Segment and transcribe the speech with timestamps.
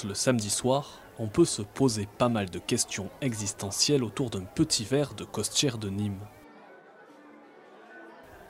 [0.00, 4.44] sortent le samedi soir, on peut se poser pas mal de questions existentielles autour d'un
[4.44, 6.20] petit verre de costière de Nîmes.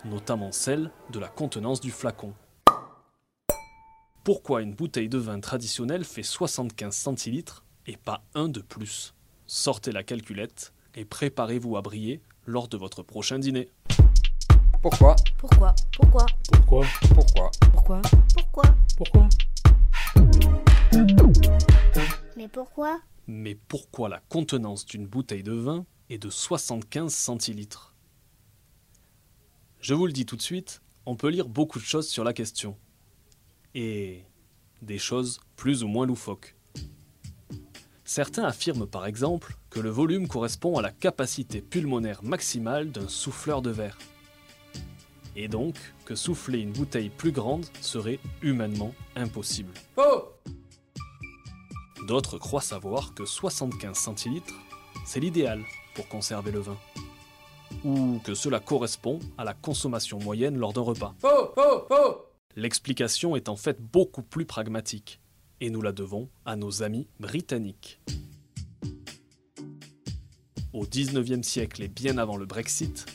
[0.05, 2.35] Notamment celle de la contenance du flacon.
[4.23, 9.15] Pourquoi une bouteille de vin traditionnelle fait 75 centilitres et pas un de plus?
[9.47, 13.69] Sortez la calculette et préparez-vous à briller lors de votre prochain dîner.
[14.83, 15.75] Pourquoi Pourquoi?
[15.93, 16.27] Pourquoi?
[16.27, 16.27] Pourquoi?
[16.45, 16.60] Pourquoi?
[22.51, 23.01] Pourquoi?
[23.27, 27.95] Mais pourquoi la contenance d'une bouteille de vin est de 75 centilitres?
[29.81, 32.33] Je vous le dis tout de suite, on peut lire beaucoup de choses sur la
[32.33, 32.77] question.
[33.75, 34.25] Et
[34.83, 36.57] des choses plus ou moins loufoques.
[38.05, 43.63] Certains affirment par exemple que le volume correspond à la capacité pulmonaire maximale d'un souffleur
[43.63, 43.97] de verre.
[45.37, 49.73] Et donc que souffler une bouteille plus grande serait humainement impossible.
[49.95, 50.40] Faux
[52.11, 54.57] D'autres croient savoir que 75 centilitres,
[55.07, 55.63] c'est l'idéal
[55.95, 56.77] pour conserver le vin.
[57.85, 61.15] Ou que cela correspond à la consommation moyenne lors d'un repas.
[61.21, 65.21] Faux Faux Faux L'explication est en fait beaucoup plus pragmatique,
[65.61, 68.01] et nous la devons à nos amis britanniques.
[70.73, 73.07] Au 19e siècle et bien avant le Brexit,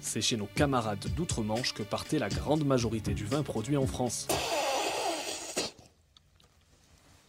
[0.00, 4.26] c'est chez nos camarades d'outre-Manche que partait la grande majorité du vin produit en France.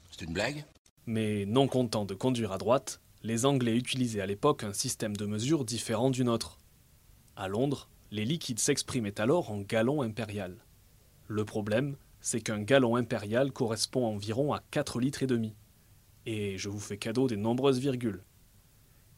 [0.09, 0.65] C'est une blague?
[1.07, 5.25] Mais non contents de conduire à droite, les Anglais utilisaient à l'époque un système de
[5.25, 6.57] mesure différent du nôtre.
[7.35, 10.55] À Londres, les liquides s'exprimaient alors en gallons impérial.
[11.27, 15.53] Le problème, c'est qu'un gallon impérial correspond environ à 4 litres et demi.
[16.25, 18.23] Et je vous fais cadeau des nombreuses virgules.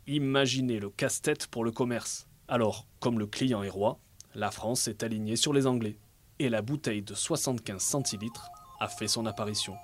[0.07, 2.27] Imaginez le casse-tête pour le commerce.
[2.47, 3.99] Alors, comme le client est roi,
[4.35, 5.97] la France s'est alignée sur les Anglais.
[6.39, 8.49] Et la bouteille de 75 centilitres
[8.79, 9.75] a fait son apparition.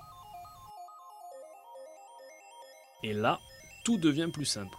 [3.04, 3.38] Et là,
[3.84, 4.78] tout devient plus simple.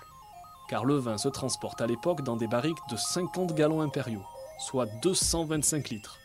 [0.67, 4.25] Car le vin se transporte à l'époque dans des barriques de 50 gallons impériaux,
[4.57, 6.17] soit 225 litres.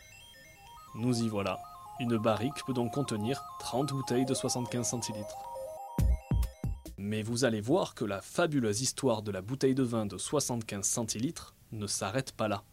[0.95, 1.59] Nous y voilà.
[1.99, 5.37] Une barrique peut donc contenir 30 bouteilles de 75 centilitres.
[6.97, 10.83] Mais vous allez voir que la fabuleuse histoire de la bouteille de vin de 75
[10.83, 12.63] centilitres ne s'arrête pas là.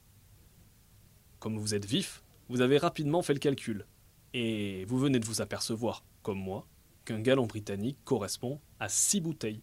[1.38, 3.86] Comme vous êtes vif, vous avez rapidement fait le calcul.
[4.32, 6.66] Et vous venez de vous apercevoir, comme moi,
[7.08, 9.62] qu'un gallon britannique correspond à 6 bouteilles.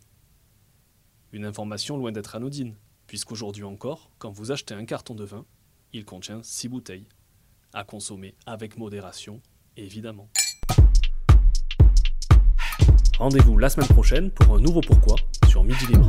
[1.32, 2.74] Une information loin d'être anodine,
[3.06, 5.46] puisqu'aujourd'hui encore, quand vous achetez un carton de vin,
[5.94, 7.06] il contient 6 bouteilles.
[7.72, 9.44] À consommer avec modération,
[9.78, 10.28] évidemment.
[13.20, 15.16] Rendez-vous la semaine prochaine pour un nouveau pourquoi
[15.48, 16.08] sur Midi Libre.